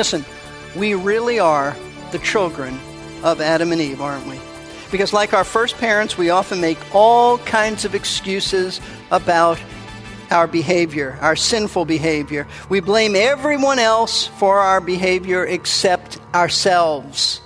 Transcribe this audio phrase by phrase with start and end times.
[0.00, 0.24] Listen,
[0.76, 1.76] we really are
[2.10, 2.80] the children
[3.22, 4.40] of Adam and Eve, aren't we?
[4.90, 9.60] Because, like our first parents, we often make all kinds of excuses about
[10.30, 12.48] our behavior, our sinful behavior.
[12.70, 17.42] We blame everyone else for our behavior except ourselves.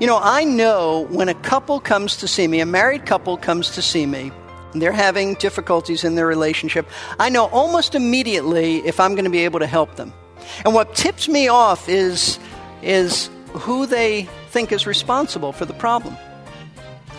[0.00, 3.70] You know, I know when a couple comes to see me, a married couple comes
[3.76, 4.32] to see me,
[4.72, 6.88] and they're having difficulties in their relationship,
[7.20, 10.12] I know almost immediately if I'm going to be able to help them.
[10.64, 12.38] And what tips me off is,
[12.82, 16.16] is who they think is responsible for the problem.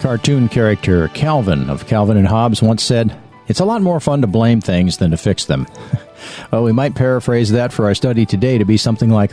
[0.02, 3.16] Cartoon character Calvin of Calvin and Hobbes once said,
[3.48, 5.68] It's a lot more fun to blame things than to fix them.
[6.52, 9.32] well, we might paraphrase that for our study today to be something like,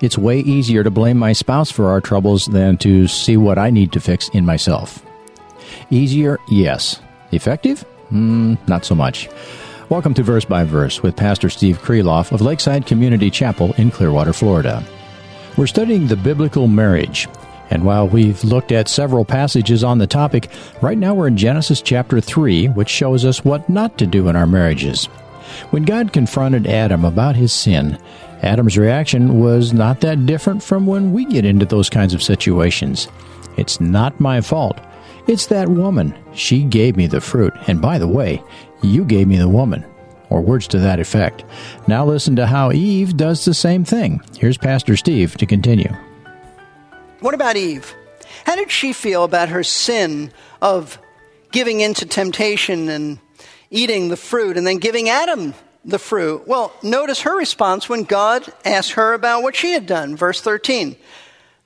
[0.00, 3.70] It's way easier to blame my spouse for our troubles than to see what I
[3.70, 5.04] need to fix in myself.
[5.90, 7.00] Easier, yes.
[7.30, 7.84] Effective?
[8.10, 9.28] Mm, not so much.
[9.90, 14.34] Welcome to Verse by Verse with Pastor Steve Kreloff of Lakeside Community Chapel in Clearwater,
[14.34, 14.84] Florida.
[15.56, 17.26] We're studying the biblical marriage,
[17.70, 20.50] and while we've looked at several passages on the topic,
[20.82, 24.36] right now we're in Genesis chapter 3, which shows us what not to do in
[24.36, 25.06] our marriages.
[25.70, 27.98] When God confronted Adam about his sin,
[28.42, 33.08] Adam's reaction was not that different from when we get into those kinds of situations.
[33.56, 34.78] It's not my fault.
[35.28, 36.14] It's that woman.
[36.32, 37.54] She gave me the fruit.
[37.66, 38.42] And by the way,
[38.82, 39.84] you gave me the woman.
[40.30, 41.42] Or words to that effect.
[41.86, 44.20] Now listen to how Eve does the same thing.
[44.38, 45.90] Here's Pastor Steve to continue.
[47.20, 47.94] What about Eve?
[48.44, 50.30] How did she feel about her sin
[50.60, 50.98] of
[51.50, 53.18] giving in to temptation and
[53.70, 56.46] eating the fruit and then giving Adam the fruit?
[56.46, 60.14] Well, notice her response when God asked her about what she had done.
[60.14, 60.96] Verse 13.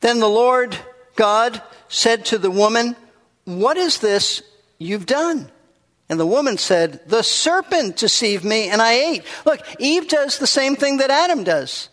[0.00, 0.76] Then the Lord
[1.16, 2.96] God said to the woman,
[3.44, 4.42] What is this
[4.78, 5.50] you've done?
[6.12, 9.24] And the woman said, The serpent deceived me and I ate.
[9.46, 11.88] Look, Eve does the same thing that Adam does.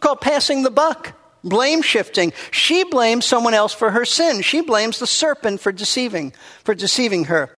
[0.00, 2.34] Called passing the buck, blame shifting.
[2.50, 4.42] She blames someone else for her sin.
[4.42, 7.56] She blames the serpent for deceiving, for deceiving her.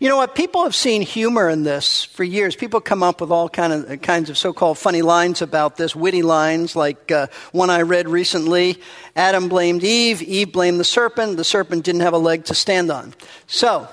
[0.00, 0.34] You know what?
[0.34, 2.56] People have seen humor in this for years.
[2.56, 6.22] People come up with all kind of, kinds of so-called funny lines about this, witty
[6.22, 8.80] lines, like uh, one I read recently.
[9.14, 10.20] Adam blamed Eve.
[10.20, 11.36] Eve blamed the serpent.
[11.36, 13.14] The serpent didn't have a leg to stand on.
[13.46, 13.88] So,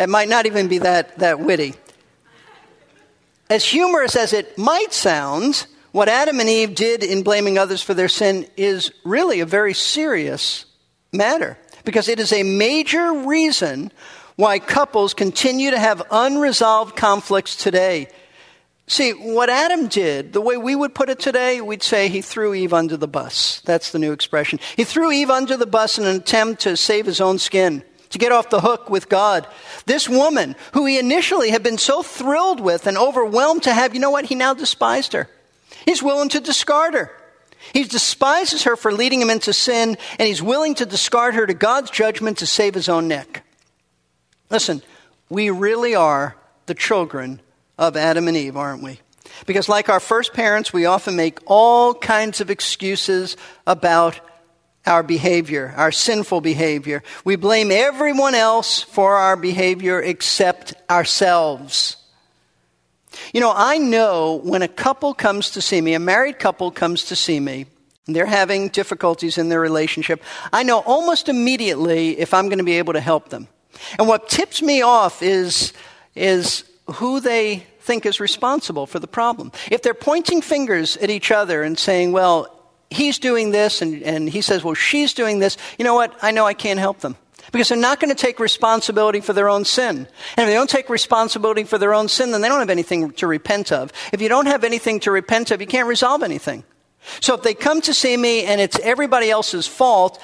[0.00, 1.74] it might not even be that, that witty.
[3.50, 7.92] As humorous as it might sound, what Adam and Eve did in blaming others for
[7.92, 10.64] their sin is really a very serious
[11.12, 13.92] matter because it is a major reason
[14.36, 18.08] why couples continue to have unresolved conflicts today.
[18.86, 22.54] See, what Adam did, the way we would put it today, we'd say he threw
[22.54, 23.60] Eve under the bus.
[23.66, 24.60] That's the new expression.
[24.76, 28.18] He threw Eve under the bus in an attempt to save his own skin to
[28.18, 29.46] get off the hook with God.
[29.86, 34.00] This woman, who he initially had been so thrilled with and overwhelmed to have, you
[34.00, 34.26] know what?
[34.26, 35.28] He now despised her.
[35.84, 37.10] He's willing to discard her.
[37.72, 41.54] He despises her for leading him into sin, and he's willing to discard her to
[41.54, 43.44] God's judgment to save his own neck.
[44.50, 44.82] Listen,
[45.28, 47.40] we really are the children
[47.78, 49.00] of Adam and Eve, aren't we?
[49.46, 54.20] Because, like our first parents, we often make all kinds of excuses about
[54.90, 57.02] our behavior, our sinful behavior.
[57.24, 61.96] We blame everyone else for our behavior except ourselves.
[63.32, 67.04] You know, I know when a couple comes to see me, a married couple comes
[67.04, 67.66] to see me,
[68.06, 72.64] and they're having difficulties in their relationship, I know almost immediately if I'm going to
[72.64, 73.46] be able to help them.
[73.96, 75.72] And what tips me off is,
[76.16, 76.64] is
[76.94, 79.52] who they think is responsible for the problem.
[79.70, 82.59] If they're pointing fingers at each other and saying, well,
[82.90, 86.14] he's doing this and, and he says, well, she's doing this, you know what?
[86.22, 87.16] I know I can't help them.
[87.52, 89.96] Because they're not going to take responsibility for their own sin.
[89.96, 90.08] And
[90.38, 93.26] if they don't take responsibility for their own sin, then they don't have anything to
[93.26, 93.92] repent of.
[94.12, 96.64] If you don't have anything to repent of, you can't resolve anything.
[97.20, 100.22] So if they come to see me and it's everybody else's fault,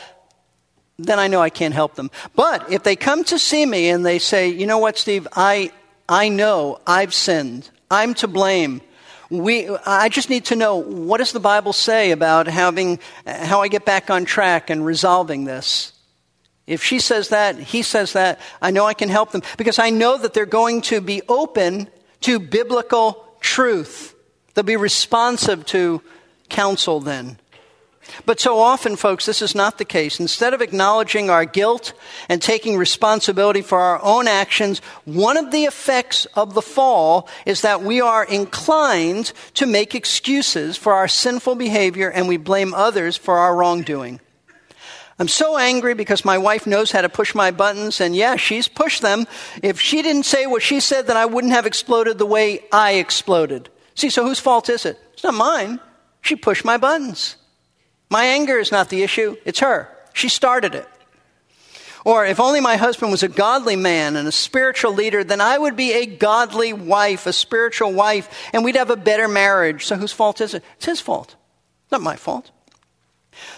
[0.98, 2.10] then I know I can't help them.
[2.34, 5.72] But if they come to see me and they say, you know what, Steve, I,
[6.08, 7.70] I know I've sinned.
[7.90, 8.82] I'm to blame.
[9.30, 13.68] We, I just need to know what does the Bible say about having, how I
[13.68, 15.92] get back on track and resolving this.
[16.66, 19.90] If she says that, he says that, I know I can help them because I
[19.90, 21.88] know that they're going to be open
[22.22, 24.14] to biblical truth.
[24.54, 26.02] They'll be responsive to
[26.48, 27.38] counsel then.
[28.24, 30.20] But so often, folks, this is not the case.
[30.20, 31.92] Instead of acknowledging our guilt
[32.28, 37.62] and taking responsibility for our own actions, one of the effects of the fall is
[37.62, 43.16] that we are inclined to make excuses for our sinful behavior and we blame others
[43.16, 44.20] for our wrongdoing.
[45.18, 48.68] I'm so angry because my wife knows how to push my buttons, and yeah, she's
[48.68, 49.26] pushed them.
[49.62, 52.94] If she didn't say what she said, then I wouldn't have exploded the way I
[52.94, 53.70] exploded.
[53.94, 55.00] See, so whose fault is it?
[55.14, 55.80] It's not mine.
[56.20, 57.36] She pushed my buttons.
[58.10, 59.88] My anger is not the issue, it's her.
[60.12, 60.88] She started it.
[62.04, 65.58] Or if only my husband was a godly man and a spiritual leader, then I
[65.58, 69.84] would be a godly wife, a spiritual wife, and we'd have a better marriage.
[69.86, 70.62] So whose fault is it?
[70.76, 71.34] It's his fault,
[71.90, 72.52] not my fault.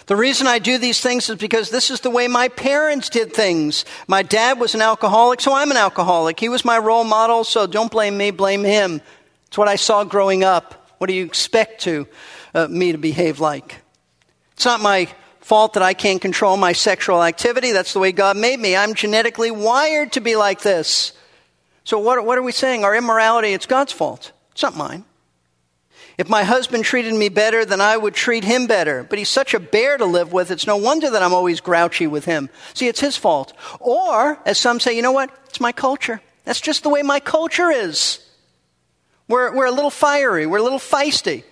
[0.07, 3.33] The reason I do these things is because this is the way my parents did
[3.33, 3.85] things.
[4.07, 6.39] My dad was an alcoholic, so I'm an alcoholic.
[6.39, 8.99] He was my role model, so don't blame me, blame him.
[9.45, 10.89] It's what I saw growing up.
[10.97, 12.07] What do you expect to
[12.55, 13.77] uh, me to behave like?
[14.59, 15.07] It's not my
[15.39, 17.71] fault that I can't control my sexual activity.
[17.71, 18.75] That's the way God made me.
[18.75, 21.13] I'm genetically wired to be like this.
[21.85, 22.83] So, what, what are we saying?
[22.83, 24.33] Our immorality, it's God's fault.
[24.51, 25.05] It's not mine.
[26.17, 29.01] If my husband treated me better, then I would treat him better.
[29.01, 32.07] But he's such a bear to live with, it's no wonder that I'm always grouchy
[32.07, 32.49] with him.
[32.73, 33.53] See, it's his fault.
[33.79, 35.31] Or, as some say, you know what?
[35.45, 36.19] It's my culture.
[36.43, 38.19] That's just the way my culture is.
[39.29, 41.45] We're, we're a little fiery, we're a little feisty,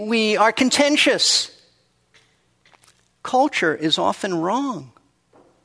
[0.00, 1.56] we are contentious
[3.22, 4.92] culture is often wrong.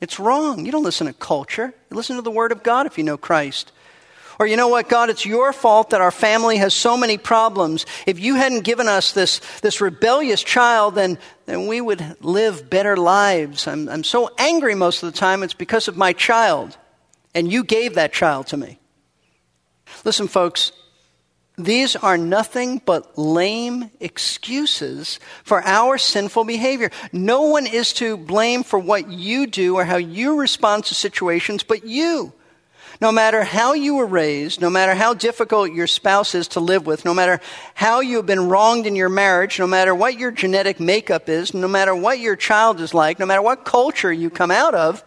[0.02, 0.66] It's wrong.
[0.66, 1.74] You don't listen to culture.
[1.90, 3.72] You listen to the Word of God if you know Christ.
[4.38, 7.86] Or you know what, God, it's your fault that our family has so many problems.
[8.06, 12.98] If you hadn't given us this, this rebellious child, then, then we would live better
[12.98, 13.68] lives.
[13.68, 16.78] I'm, I'm so angry most of the time, it's because of my child.
[17.34, 18.80] And you gave that child to me.
[20.04, 20.72] Listen, folks,
[21.58, 26.92] these are nothing but lame excuses for our sinful behavior.
[27.14, 31.64] No one is to blame for what you do or how you respond to situations
[31.64, 32.34] but you.
[33.02, 36.86] No matter how you were raised, no matter how difficult your spouse is to live
[36.86, 37.42] with, no matter
[37.74, 41.54] how you have been wronged in your marriage, no matter what your genetic makeup is,
[41.54, 45.04] no matter what your child is like, no matter what culture you come out of,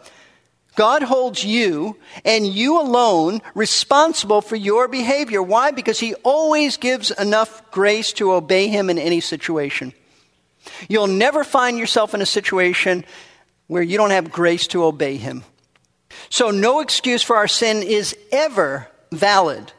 [0.78, 5.42] God holds you and you alone responsible for your behavior.
[5.42, 5.72] Why?
[5.72, 9.92] Because He always gives enough grace to obey Him in any situation.
[10.88, 13.04] You'll never find yourself in a situation
[13.66, 15.42] where you don't have grace to obey Him.
[16.30, 19.72] So, no excuse for our sin is ever valid.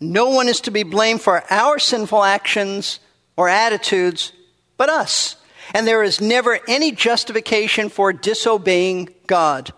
[0.00, 2.98] No one is to be blamed for our sinful actions
[3.36, 4.32] or attitudes
[4.78, 5.36] but us.
[5.72, 9.72] And there is never any justification for disobeying God.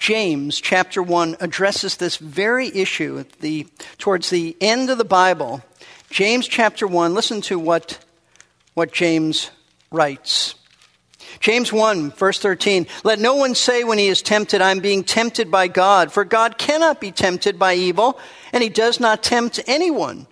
[0.00, 3.66] James chapter 1 addresses this very issue the,
[3.98, 5.62] towards the end of the Bible.
[6.08, 8.02] James chapter 1, listen to what,
[8.72, 9.50] what James
[9.92, 10.54] writes.
[11.38, 12.86] James 1, verse 13.
[13.04, 16.56] Let no one say when he is tempted, I'm being tempted by God, for God
[16.56, 18.18] cannot be tempted by evil,
[18.54, 20.26] and he does not tempt anyone.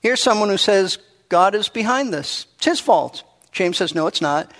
[0.00, 0.98] Here's someone who says,
[1.28, 2.46] God is behind this.
[2.56, 3.22] It's his fault.
[3.52, 4.50] James says, no, it's not.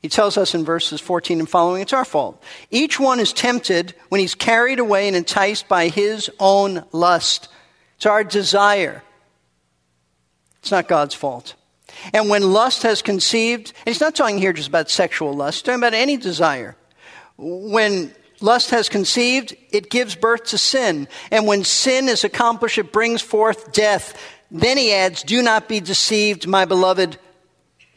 [0.00, 2.42] He tells us in verses 14 and following, it's our fault.
[2.70, 7.48] Each one is tempted when he's carried away and enticed by his own lust.
[7.96, 9.02] It's our desire.
[10.60, 11.54] It's not God's fault.
[12.12, 15.62] And when lust has conceived, and he's not talking here just about sexual lust, he's
[15.64, 16.76] talking about any desire.
[17.36, 21.08] When lust has conceived, it gives birth to sin.
[21.32, 24.16] And when sin is accomplished, it brings forth death.
[24.50, 27.18] Then he adds, Do not be deceived, my beloved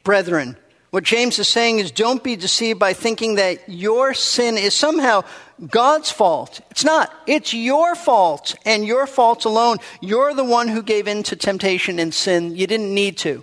[0.03, 0.58] brethren.
[0.91, 5.24] What James is saying is don't be deceived by thinking that your sin is somehow
[5.65, 6.60] God's fault.
[6.69, 7.13] It's not.
[7.25, 9.77] It's your fault and your fault alone.
[10.01, 12.57] You're the one who gave in to temptation and sin.
[12.57, 13.41] You didn't need to.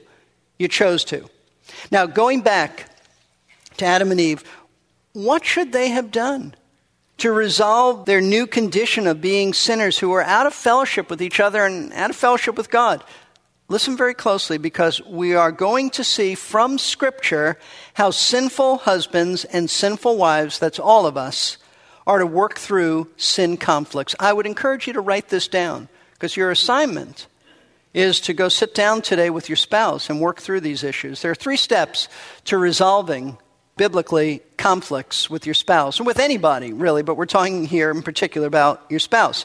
[0.59, 1.29] You chose to.
[1.91, 2.91] Now, going back
[3.79, 4.45] to Adam and Eve,
[5.15, 6.55] what should they have done
[7.17, 11.41] to resolve their new condition of being sinners who were out of fellowship with each
[11.41, 13.03] other and out of fellowship with God?
[13.71, 17.59] Listen very closely because we are going to see from Scripture
[17.93, 21.59] how sinful husbands and sinful wives, that's all of us,
[22.07, 24.15] are to work through sin conflicts.
[24.19, 27.27] I would encourage you to write this down because your assignment
[27.93, 31.21] is to go sit down today with your spouse and work through these issues.
[31.21, 32.09] There are three steps
[32.47, 33.37] to resolving
[33.77, 38.47] biblically conflicts with your spouse and with anybody, really, but we're talking here in particular
[38.47, 39.45] about your spouse.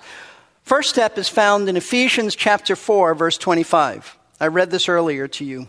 [0.63, 4.17] First step is found in Ephesians chapter 4, verse 25.
[4.39, 5.67] I read this earlier to you.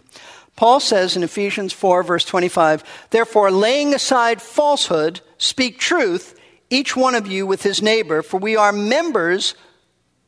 [0.57, 6.39] Paul says in Ephesians 4, verse 25, Therefore, laying aside falsehood, speak truth,
[6.71, 9.57] each one of you with his neighbor, for we are members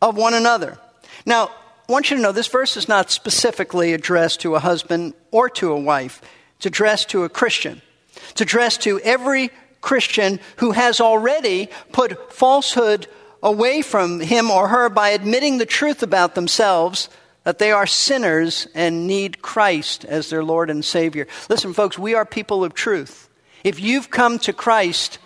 [0.02, 0.78] of one another.
[1.24, 1.50] Now,
[1.88, 5.48] I want you to know this verse is not specifically addressed to a husband or
[5.50, 6.20] to a wife.
[6.56, 7.82] It's addressed to a Christian.
[8.30, 13.06] It's addressed to every Christian who has already put falsehood
[13.42, 17.08] away from him or her by admitting the truth about themselves
[17.44, 21.28] that they are sinners and need Christ as their Lord and Savior.
[21.48, 23.28] Listen, folks, we are people of truth.
[23.62, 25.18] If you've come to Christ,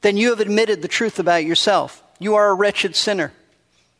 [0.00, 2.02] then you have admitted the truth about yourself.
[2.18, 3.32] You are a wretched sinner.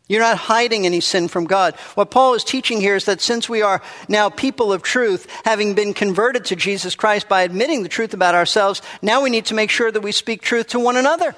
[0.08, 1.74] You're not hiding any sin from God.
[1.96, 5.74] What Paul is teaching here is that since we are now people of truth, having
[5.74, 9.54] been converted to Jesus Christ by admitting the truth about ourselves, now we need to
[9.54, 11.34] make sure that we speak truth to one another.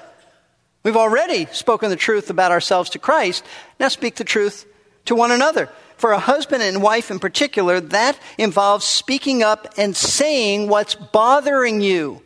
[0.88, 3.45] We've already spoken the truth about ourselves to Christ.
[3.78, 4.64] Now speak the truth
[5.04, 5.68] to one another.
[5.99, 11.83] For a husband and wife in particular, that involves speaking up and saying what's bothering
[11.83, 12.23] you,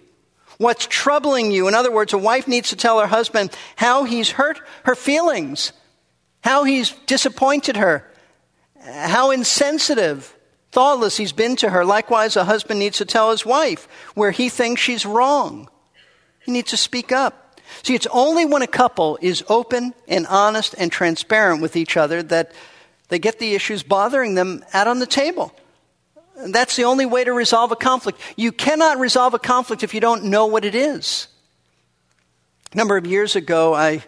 [0.58, 1.66] what's troubling you.
[1.66, 5.72] In other words, a wife needs to tell her husband how he's hurt her feelings,
[6.44, 8.08] how he's disappointed her,
[8.80, 10.36] how insensitive,
[10.70, 11.84] thoughtless he's been to her.
[11.84, 15.68] Likewise, a husband needs to tell his wife where he thinks she's wrong.
[16.44, 17.41] He needs to speak up.
[17.82, 22.22] See, it's only when a couple is open and honest and transparent with each other
[22.24, 22.52] that
[23.08, 25.52] they get the issues bothering them out on the table.
[26.36, 28.20] And that's the only way to resolve a conflict.
[28.36, 31.28] You cannot resolve a conflict if you don't know what it is.
[32.72, 34.02] A number of years ago, I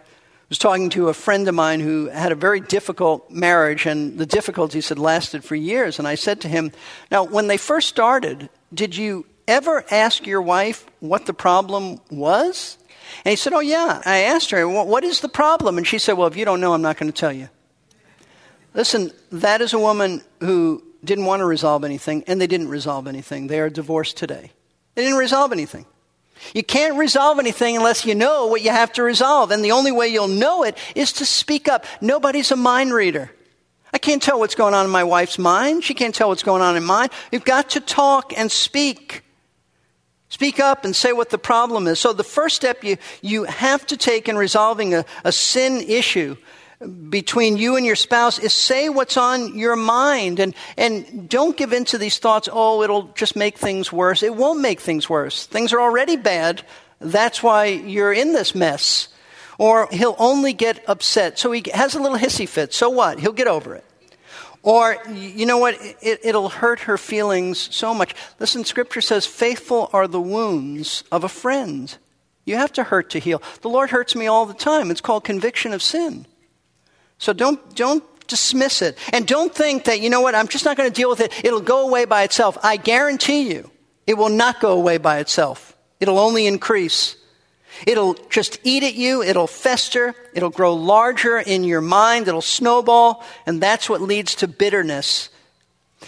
[0.49, 4.25] was talking to a friend of mine who had a very difficult marriage, and the
[4.25, 5.99] difficulties had lasted for years.
[5.99, 6.71] And I said to him,
[7.11, 12.77] Now, when they first started, did you ever ask your wife what the problem was?
[13.23, 14.01] And he said, Oh, yeah.
[14.05, 15.77] I asked her, What is the problem?
[15.77, 17.49] And she said, Well, if you don't know, I'm not going to tell you.
[18.73, 23.07] Listen, that is a woman who didn't want to resolve anything, and they didn't resolve
[23.07, 23.47] anything.
[23.47, 24.51] They are divorced today.
[24.95, 25.85] They didn't resolve anything.
[26.53, 29.51] You can't resolve anything unless you know what you have to resolve.
[29.51, 31.85] And the only way you'll know it is to speak up.
[32.01, 33.31] Nobody's a mind reader.
[33.93, 35.83] I can't tell what's going on in my wife's mind.
[35.83, 37.09] She can't tell what's going on in mine.
[37.31, 39.23] You've got to talk and speak.
[40.29, 41.99] Speak up and say what the problem is.
[41.99, 46.35] So, the first step you, you have to take in resolving a, a sin issue
[47.09, 51.73] between you and your spouse is say what's on your mind and, and don't give
[51.73, 54.23] in to these thoughts, oh, it'll just make things worse.
[54.23, 55.45] It won't make things worse.
[55.45, 56.63] Things are already bad.
[56.99, 59.07] That's why you're in this mess.
[59.57, 61.39] Or he'll only get upset.
[61.39, 62.73] So he has a little hissy fit.
[62.73, 63.19] So what?
[63.19, 63.85] He'll get over it.
[64.65, 65.77] Or, you know what?
[66.01, 68.15] It, will hurt her feelings so much.
[68.39, 71.95] Listen, Scripture says, faithful are the wounds of a friend.
[72.45, 73.43] You have to hurt to heal.
[73.61, 74.89] The Lord hurts me all the time.
[74.89, 76.25] It's called conviction of sin.
[77.19, 78.97] So don't, don't dismiss it.
[79.13, 81.45] And don't think that, you know what, I'm just not going to deal with it.
[81.45, 82.57] It'll go away by itself.
[82.63, 83.69] I guarantee you,
[84.07, 85.77] it will not go away by itself.
[85.99, 87.17] It'll only increase.
[87.85, 89.21] It'll just eat at you.
[89.21, 90.15] It'll fester.
[90.33, 92.27] It'll grow larger in your mind.
[92.27, 93.23] It'll snowball.
[93.45, 95.29] And that's what leads to bitterness.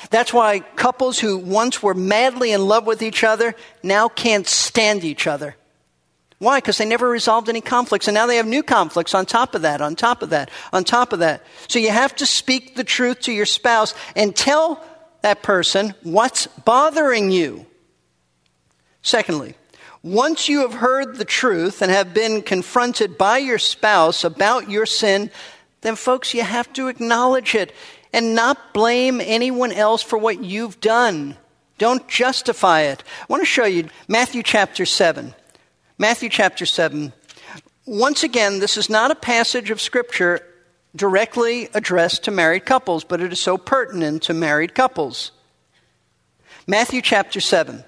[0.10, 5.04] That's why couples who once were madly in love with each other now can't stand
[5.04, 5.56] each other.
[6.40, 6.60] Why?
[6.60, 9.64] Because they never resolved any conflicts, and now they have new conflicts on top of
[9.64, 11.42] that, on top of that, on top of that.
[11.68, 14.84] So you have to speak the truth to your spouse and tell
[15.22, 17.66] that person what's bothering you.
[19.02, 19.56] Secondly,
[20.14, 24.86] once you have heard the truth and have been confronted by your spouse about your
[24.86, 25.32] sin,
[25.82, 27.74] then, folks, you have to acknowledge it
[28.14, 31.38] and not blame anyone else for what you've done.
[31.78, 33.04] Don't justify it.
[33.22, 35.34] I want to show you Matthew chapter 7.
[35.98, 37.14] Matthew chapter 7.
[37.86, 40.42] Once again, this is not a passage of Scripture
[40.96, 45.32] directly addressed to married couples, but it is so pertinent to married couples.
[46.66, 47.84] Matthew chapter 7.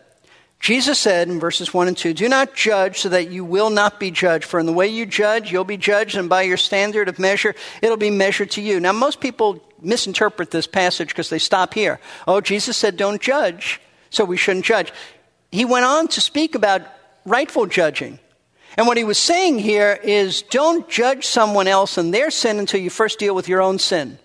[0.59, 3.99] Jesus said in verses 1 and 2 Do not judge so that you will not
[3.99, 7.07] be judged, for in the way you judge, you'll be judged, and by your standard
[7.07, 8.79] of measure, it'll be measured to you.
[8.79, 11.99] Now, most people misinterpret this passage because they stop here.
[12.27, 14.91] Oh, Jesus said, Don't judge, so we shouldn't judge.
[15.51, 16.81] He went on to speak about
[17.25, 18.19] rightful judging.
[18.77, 22.79] And what he was saying here is don't judge someone else and their sin until
[22.79, 24.19] you first deal with your own sin.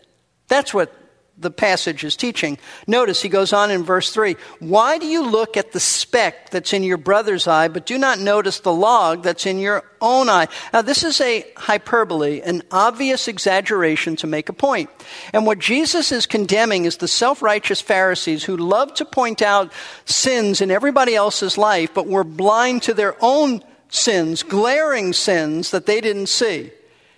[0.48, 0.94] That's what
[1.36, 2.58] the passage is teaching.
[2.86, 6.72] Notice he goes on in verse 3 Why do you look at the speck that's
[6.72, 10.48] in your brother's eye, but do not notice the log that's in your own eye?
[10.72, 14.90] Now, this is a hyperbole, an obvious exaggeration to make a point.
[15.32, 19.72] And what Jesus is condemning is the self righteous Pharisees who love to point out
[20.04, 25.86] sins in everybody else's life, but were blind to their own sins, glaring sins that
[25.86, 26.70] they didn't see.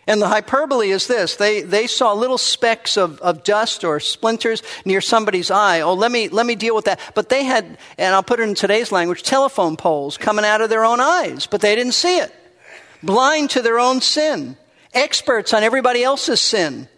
[0.07, 4.63] And the hyperbole is this they, they saw little specks of, of dust or splinters
[4.85, 5.81] near somebody's eye.
[5.81, 7.01] Oh, let me, let me deal with that.
[7.15, 10.71] But they had, and I'll put it in today's language, telephone poles coming out of
[10.71, 12.33] their own eyes, but they didn't see it.
[13.03, 14.57] Blind to their own sin,
[14.95, 16.89] experts on everybody else's sin.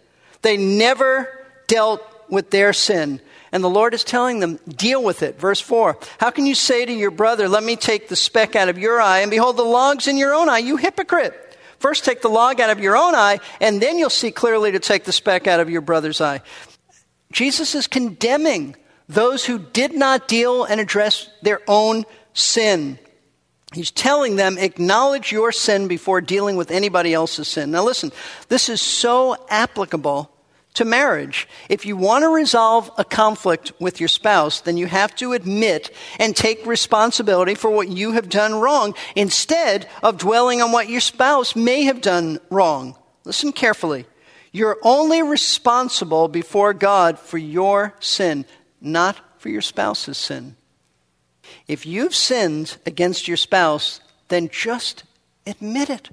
[0.41, 1.29] They never
[1.67, 3.19] dealt with their sin.
[3.51, 5.39] And the Lord is telling them, deal with it.
[5.39, 8.69] Verse 4 How can you say to your brother, Let me take the speck out
[8.69, 11.48] of your eye, and behold, the log's in your own eye, you hypocrite?
[11.79, 14.79] First, take the log out of your own eye, and then you'll see clearly to
[14.79, 16.41] take the speck out of your brother's eye.
[17.31, 18.75] Jesus is condemning
[19.07, 22.99] those who did not deal and address their own sin.
[23.73, 27.71] He's telling them, acknowledge your sin before dealing with anybody else's sin.
[27.71, 28.11] Now, listen,
[28.47, 30.31] this is so applicable
[30.79, 31.45] to marriage.
[31.67, 35.93] If you want to resolve a conflict with your spouse, then you have to admit
[36.17, 41.01] and take responsibility for what you have done wrong instead of dwelling on what your
[41.01, 42.95] spouse may have done wrong.
[43.25, 44.05] Listen carefully.
[44.53, 48.45] You're only responsible before God for your sin,
[48.79, 50.55] not for your spouse's sin.
[51.67, 55.03] If you've sinned against your spouse, then just
[55.45, 56.09] admit it.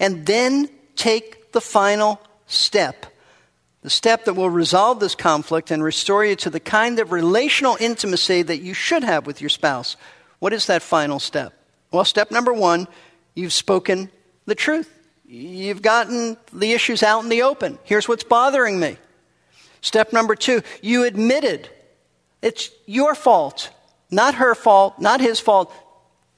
[0.00, 3.06] And then take the final step
[3.82, 7.76] the step that will resolve this conflict and restore you to the kind of relational
[7.80, 9.96] intimacy that you should have with your spouse.
[10.38, 11.54] What is that final step?
[11.90, 12.88] Well, step number one,
[13.34, 14.10] you've spoken
[14.46, 14.92] the truth.
[15.26, 17.78] You've gotten the issues out in the open.
[17.84, 18.98] Here's what's bothering me.
[19.80, 21.70] Step number two, you admitted
[22.42, 23.70] it's your fault,
[24.10, 25.72] not her fault, not his fault.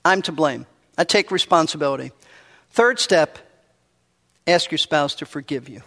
[0.05, 0.67] I'm to blame.
[0.97, 2.13] I take responsibility.
[2.71, 3.39] Third step,
[4.47, 5.83] ask your spouse to forgive you.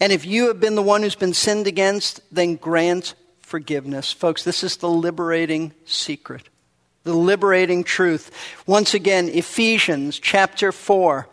[0.00, 4.12] And if you have been the one who's been sinned against, then grant forgiveness.
[4.12, 6.48] Folks, this is the liberating secret,
[7.04, 8.30] the liberating truth.
[8.66, 11.28] Once again, Ephesians chapter 4,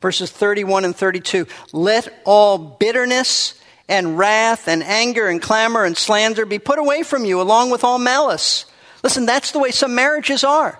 [0.00, 1.46] verses 31 and 32.
[1.72, 7.24] Let all bitterness and wrath and anger and clamor and slander be put away from
[7.24, 8.66] you, along with all malice.
[9.02, 10.78] Listen, that's the way some marriages are.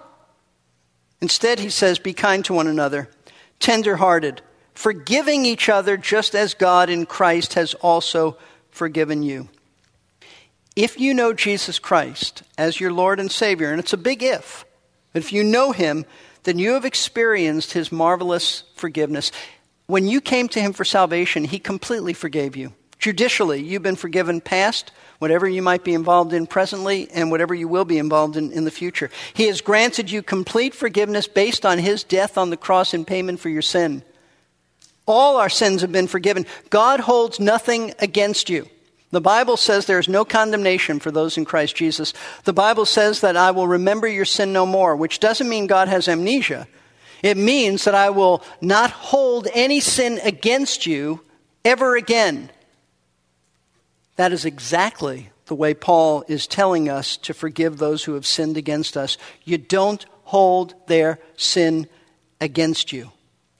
[1.20, 3.10] Instead, he says, be kind to one another,
[3.58, 4.40] tender hearted
[4.74, 8.36] forgiving each other just as God in Christ has also
[8.70, 9.48] forgiven you.
[10.76, 14.64] If you know Jesus Christ as your Lord and Savior, and it's a big if,
[15.12, 16.06] but if you know Him,
[16.44, 19.32] then you have experienced His marvelous forgiveness.
[19.86, 22.72] When you came to Him for salvation, He completely forgave you.
[22.98, 27.66] Judicially, you've been forgiven past, whatever you might be involved in presently, and whatever you
[27.66, 29.10] will be involved in in the future.
[29.34, 33.40] He has granted you complete forgiveness based on His death on the cross in payment
[33.40, 34.04] for your sin.
[35.06, 36.46] All our sins have been forgiven.
[36.70, 38.68] God holds nothing against you.
[39.10, 42.14] The Bible says there is no condemnation for those in Christ Jesus.
[42.44, 45.88] The Bible says that I will remember your sin no more, which doesn't mean God
[45.88, 46.68] has amnesia.
[47.22, 51.20] It means that I will not hold any sin against you
[51.64, 52.50] ever again.
[54.16, 58.56] That is exactly the way Paul is telling us to forgive those who have sinned
[58.56, 59.18] against us.
[59.44, 61.88] You don't hold their sin
[62.40, 63.10] against you.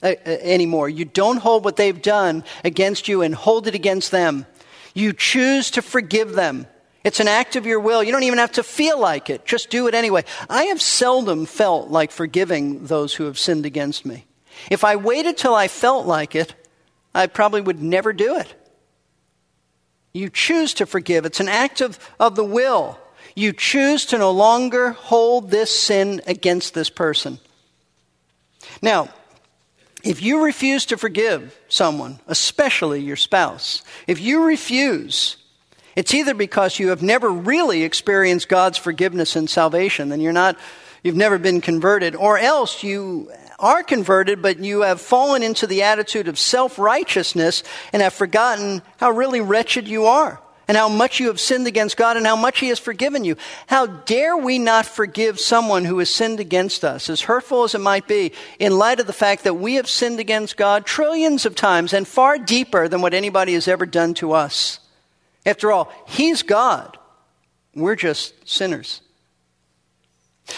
[0.02, 0.88] Uh, uh, anymore.
[0.88, 4.46] You don't hold what they've done against you and hold it against them.
[4.94, 6.66] You choose to forgive them.
[7.04, 8.02] It's an act of your will.
[8.02, 9.44] You don't even have to feel like it.
[9.44, 10.24] Just do it anyway.
[10.48, 14.24] I have seldom felt like forgiving those who have sinned against me.
[14.70, 16.54] If I waited till I felt like it,
[17.14, 18.54] I probably would never do it.
[20.14, 21.26] You choose to forgive.
[21.26, 22.98] It's an act of, of the will.
[23.34, 27.38] You choose to no longer hold this sin against this person.
[28.82, 29.10] Now,
[30.02, 35.36] if you refuse to forgive someone, especially your spouse, if you refuse,
[35.96, 40.58] it's either because you have never really experienced God's forgiveness and salvation, then you're not,
[41.02, 45.82] you've never been converted, or else you are converted, but you have fallen into the
[45.82, 51.18] attitude of self righteousness and have forgotten how really wretched you are and how much
[51.18, 53.36] you have sinned against God and how much He has forgiven you.
[53.66, 57.80] How dare we not forgive someone who has sinned against us, as hurtful as it
[57.80, 58.30] might be,
[58.60, 62.06] in light of the fact that we have sinned against God trillions of times and
[62.06, 64.78] far deeper than what anybody has ever done to us?
[65.44, 66.96] After all, He's God.
[67.74, 69.00] We're just sinners.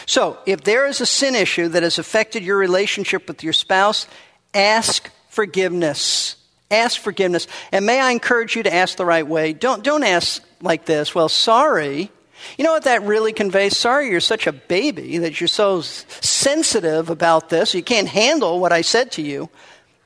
[0.05, 4.07] So, if there is a sin issue that has affected your relationship with your spouse,
[4.53, 6.37] ask forgiveness.
[6.73, 7.47] Ask forgiveness.
[7.71, 9.53] And may I encourage you to ask the right way.
[9.53, 12.11] Don't, don't ask like this, well, sorry.
[12.57, 13.77] You know what that really conveys?
[13.77, 18.73] Sorry you're such a baby, that you're so sensitive about this, you can't handle what
[18.73, 19.51] I said to you.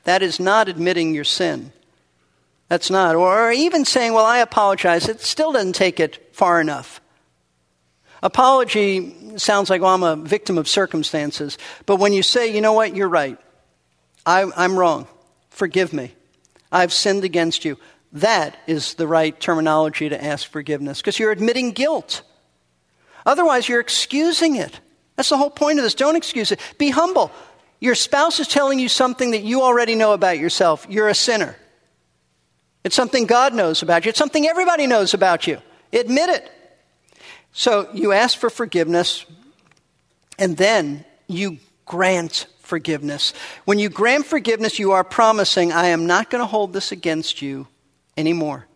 [0.03, 1.71] That is not admitting your sin.
[2.69, 3.15] That's not.
[3.15, 5.07] Or even saying, well, I apologize.
[5.07, 7.01] It still doesn't take it far enough.
[8.23, 11.57] Apology sounds like, well, I'm a victim of circumstances.
[11.85, 13.37] But when you say, you know what, you're right,
[14.25, 15.07] I, am wrong.
[15.49, 16.13] forgive me.
[16.71, 17.77] I've sinned against you.
[18.13, 22.23] That is the right terminology to ask forgiveness because you're admitting guilt.
[23.25, 24.79] Otherwise, you're excusing it.
[25.15, 25.95] That's the whole point of this.
[25.95, 26.59] Don't excuse it.
[26.77, 27.31] Be humble.
[27.79, 30.85] Your spouse is telling you something that you already know about yourself.
[30.89, 31.55] You're a sinner.
[32.83, 35.61] It's something God knows about you, it's something everybody knows about you.
[35.91, 36.51] Admit it.
[37.51, 39.25] So you ask for forgiveness,
[40.39, 43.33] and then you grant forgiveness.
[43.65, 47.41] When you grant forgiveness, you are promising, I am not going to hold this against
[47.41, 47.67] you
[48.15, 48.67] anymore.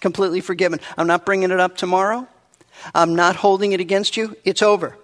[0.00, 0.80] Completely forgiven.
[0.96, 2.26] I'm not bringing it up tomorrow.
[2.94, 4.36] I'm not holding it against you.
[4.44, 4.96] It's over.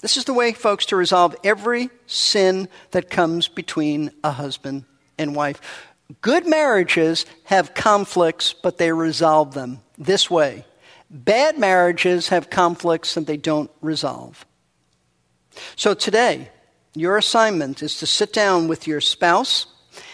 [0.00, 4.84] This is the way, folks, to resolve every sin that comes between a husband
[5.18, 5.60] and wife.
[6.20, 10.64] Good marriages have conflicts, but they resolve them this way.
[11.10, 14.46] Bad marriages have conflicts and they don't resolve.
[15.74, 16.50] So today,
[16.94, 19.66] your assignment is to sit down with your spouse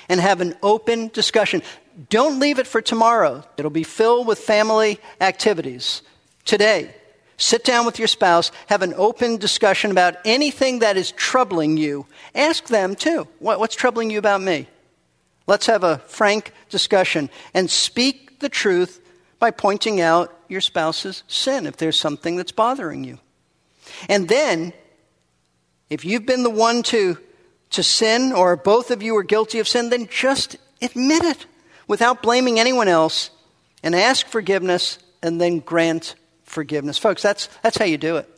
[0.08, 1.62] and have an open discussion.
[2.10, 3.44] Don't leave it for tomorrow.
[3.56, 6.02] It'll be filled with family activities.
[6.44, 6.94] Today,
[7.36, 12.06] sit down with your spouse, have an open discussion about anything that is troubling you.
[12.34, 13.28] Ask them too.
[13.38, 14.68] what's troubling you about me?
[15.46, 19.00] Let's have a frank discussion and speak the truth
[19.38, 23.18] by pointing out your spouse's sin if there's something that's bothering you.
[24.08, 24.72] And then,
[25.90, 27.18] if you've been the one to,
[27.70, 31.46] to sin or both of you are guilty of sin, then just admit it
[31.86, 33.30] without blaming anyone else
[33.82, 36.98] and ask forgiveness and then grant forgiveness.
[36.98, 38.28] Folks, that's, that's how you do it.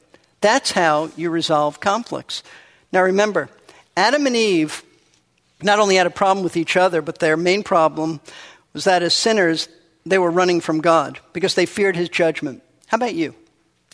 [0.41, 2.43] That's how you resolve conflicts.
[2.93, 3.49] Now remember,
[3.97, 4.83] Adam and Eve
[5.63, 8.21] not only had a problem with each other, but their main problem
[8.73, 9.69] was that as sinners,
[10.05, 12.63] they were running from God because they feared his judgment.
[12.87, 13.35] How about you?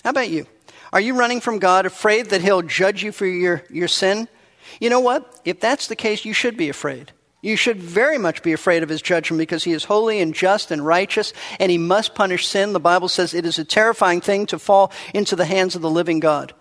[0.02, 0.46] How about you?
[0.92, 4.28] Are you running from God, afraid that he'll judge you for your, your sin?
[4.80, 5.40] You know what?
[5.44, 7.12] If that's the case, you should be afraid.
[7.40, 10.70] You should very much be afraid of his judgment because he is holy and just
[10.70, 12.72] and righteous and he must punish sin.
[12.72, 15.90] The Bible says it is a terrifying thing to fall into the hands of the
[15.90, 16.54] living God.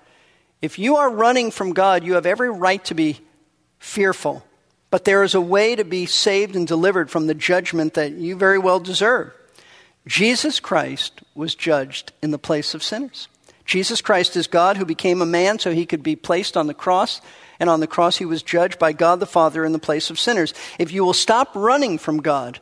[0.61, 3.19] If you are running from God, you have every right to be
[3.77, 4.43] fearful.
[4.89, 8.35] But there is a way to be saved and delivered from the judgment that you
[8.35, 9.33] very well deserve.
[10.07, 13.27] Jesus Christ was judged in the place of sinners.
[13.65, 16.73] Jesus Christ is God who became a man so he could be placed on the
[16.73, 17.21] cross,
[17.59, 20.19] and on the cross he was judged by God the Father in the place of
[20.19, 20.53] sinners.
[20.79, 22.59] If you will stop running from God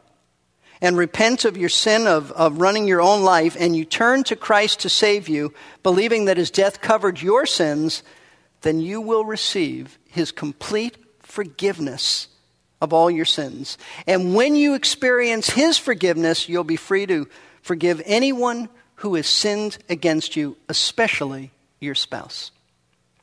[0.81, 4.35] and repent of your sin of, of running your own life, and you turn to
[4.35, 8.03] Christ to save you, believing that his death covered your sins,
[8.61, 12.27] then you will receive his complete forgiveness
[12.81, 13.77] of all your sins.
[14.07, 17.27] And when you experience His forgiveness, you'll be free to
[17.61, 22.51] forgive anyone who has sinned against you, especially your spouse.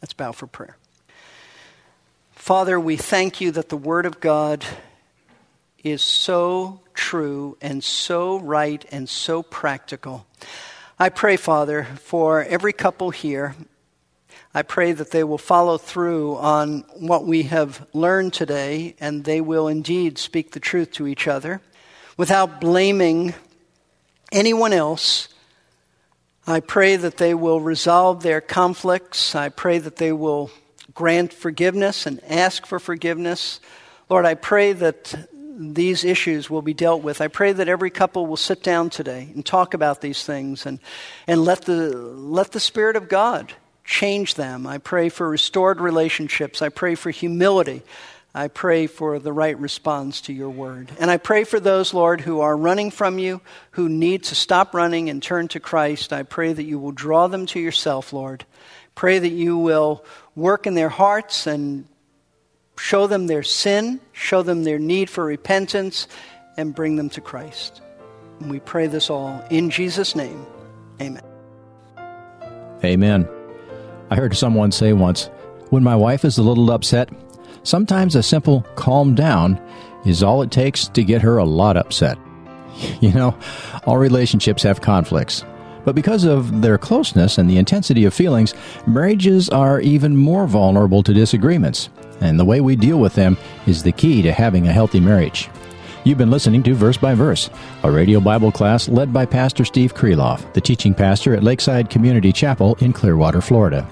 [0.03, 0.77] Let's bow for prayer.
[2.33, 4.65] Father, we thank you that the Word of God
[5.83, 10.27] is so true and so right and so practical.
[10.99, 13.55] I pray, Father, for every couple here
[14.57, 19.43] I pray that they will follow through on what we have learned today and they
[19.43, 21.61] will indeed speak the truth to each other
[22.17, 23.35] without blaming
[24.33, 25.29] anyone else.
[26.49, 29.35] I pray that they will resolve their conflicts.
[29.35, 30.51] I pray that they will
[30.95, 33.59] grant forgiveness and ask for forgiveness.
[34.09, 35.29] Lord, I pray that
[35.59, 37.21] these issues will be dealt with.
[37.21, 40.79] I pray that every couple will sit down today and talk about these things and,
[41.27, 43.53] and let, the, let the Spirit of God
[43.85, 44.69] change them.
[44.69, 46.63] I pray for restored relationships.
[46.63, 47.83] I pray for humility.
[48.37, 50.93] I pray for the right response to your word.
[51.01, 54.75] And I pray for those, Lord, who are running from you, who need to stop
[54.75, 56.13] running and turn to Christ.
[56.13, 58.45] I pray that you will draw them to yourself, Lord.
[58.95, 61.87] Pray that you will work in their hearts and
[62.79, 66.07] show them their sin, show them their need for repentance,
[66.59, 67.81] and bring them to Christ.
[68.41, 70.45] And we pray this all in Jesus' name.
[71.01, 71.23] Amen.
[72.85, 73.27] Amen.
[74.11, 75.31] I heard someone say once,
[75.71, 77.09] when my wife is a little upset,
[77.67, 79.61] sometimes a simple calm down
[80.05, 82.19] is all it takes to get her a lot upset.
[83.01, 83.35] You know,
[83.87, 85.45] all relationships have conflicts.
[85.87, 88.53] But because of their closeness and the intensity of feelings,
[88.87, 91.89] marriages are even more vulnerable to disagreements.
[92.21, 95.49] And the way we deal with them is the key to having a healthy marriage.
[96.05, 97.49] You've been listening to Verse by Verse,
[97.83, 102.33] a radio Bible class led by Pastor Steve Kreloff, the teaching pastor at Lakeside Community
[102.33, 103.89] Chapel in Clearwater, Florida.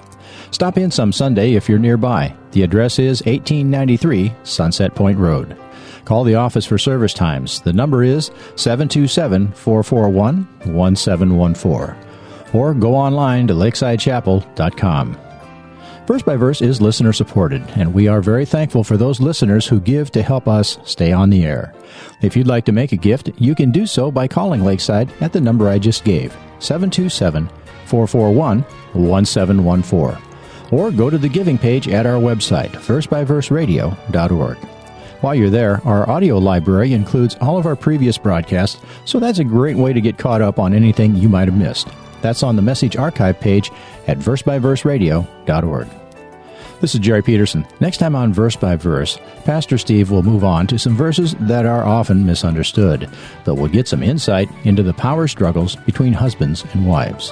[0.51, 2.35] Stop in some Sunday if you're nearby.
[2.51, 5.57] The address is 1893 Sunset Point Road.
[6.05, 7.61] Call the office for service times.
[7.61, 11.95] The number is 727 441 1714.
[12.53, 15.17] Or go online to lakesidechapel.com.
[16.07, 19.79] Verse by Verse is listener supported, and we are very thankful for those listeners who
[19.79, 21.73] give to help us stay on the air.
[22.21, 25.33] If you'd like to make a gift, you can do so by calling Lakeside at
[25.33, 27.49] the number I just gave, 727
[27.87, 28.61] 441
[28.93, 30.24] 1714.
[30.75, 34.57] Or go to the giving page at our website, versebyverseradio.org.
[35.21, 39.45] While you're there, our audio library includes all of our previous broadcasts, so that's a
[39.45, 41.87] great way to get caught up on anything you might have missed.
[42.21, 43.71] That's on the message archive page
[44.07, 45.87] at versebyverseradio.org.
[46.81, 47.65] This is Jerry Peterson.
[47.79, 51.65] Next time on Verse by Verse, Pastor Steve will move on to some verses that
[51.65, 53.09] are often misunderstood,
[53.45, 57.31] but will get some insight into the power struggles between husbands and wives.